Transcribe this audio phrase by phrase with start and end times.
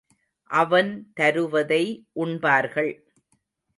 [0.49, 1.83] அவன் தருவதை
[2.15, 2.91] உண்பார்கள்.